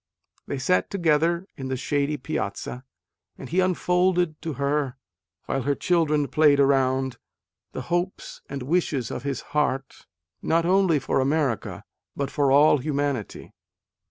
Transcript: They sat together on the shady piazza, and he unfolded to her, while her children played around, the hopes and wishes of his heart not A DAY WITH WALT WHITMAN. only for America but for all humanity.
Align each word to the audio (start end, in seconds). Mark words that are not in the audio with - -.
They 0.47 0.57
sat 0.57 0.89
together 0.89 1.45
on 1.59 1.67
the 1.67 1.77
shady 1.77 2.17
piazza, 2.17 2.85
and 3.37 3.49
he 3.49 3.59
unfolded 3.59 4.41
to 4.41 4.53
her, 4.53 4.97
while 5.45 5.61
her 5.61 5.75
children 5.75 6.27
played 6.27 6.59
around, 6.59 7.19
the 7.73 7.83
hopes 7.93 8.41
and 8.49 8.63
wishes 8.63 9.11
of 9.11 9.21
his 9.21 9.41
heart 9.53 10.07
not 10.41 10.61
A 10.61 10.63
DAY 10.63 10.63
WITH 10.63 10.63
WALT 10.63 10.63
WHITMAN. 10.63 10.79
only 10.87 10.99
for 11.01 11.19
America 11.19 11.83
but 12.15 12.31
for 12.31 12.51
all 12.51 12.79
humanity. 12.79 13.53